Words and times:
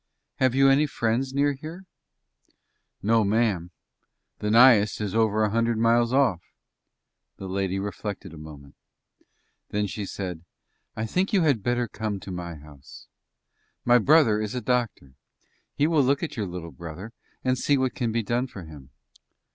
Have 0.37 0.55
you 0.55 0.67
any 0.67 0.87
friends 0.87 1.31
near 1.31 1.53
here?" 1.53 1.85
"No, 3.03 3.23
ma'am. 3.23 3.69
The 4.39 4.49
nighest 4.49 4.99
is 4.99 5.13
over 5.13 5.43
a 5.43 5.51
hundred 5.51 5.77
miles 5.77 6.11
off." 6.11 6.41
The 7.37 7.45
lady 7.47 7.77
reflected 7.77 8.33
a 8.33 8.37
moment. 8.39 8.73
Then 9.69 9.85
she 9.85 10.07
said: 10.07 10.43
"I 10.95 11.05
think 11.05 11.33
you 11.33 11.43
had 11.43 11.61
better 11.61 11.87
come 11.87 12.19
to 12.21 12.31
my 12.31 12.55
house. 12.55 13.05
My 13.85 13.99
brother 13.99 14.41
is 14.41 14.55
a 14.55 14.59
doctor. 14.61 15.13
He 15.75 15.85
will 15.85 16.01
look 16.01 16.23
at 16.23 16.35
your 16.35 16.47
little 16.47 16.71
brother 16.71 17.13
and 17.43 17.55
see 17.55 17.77
what 17.77 17.93
can 17.93 18.11
be 18.11 18.23
done 18.23 18.47
for 18.47 18.63
him." 18.63 18.89